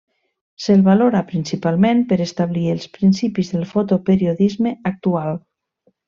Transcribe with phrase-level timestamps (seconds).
[0.67, 5.39] Se'l valora, principalment, per establir els principis del fotoperiodisme actual.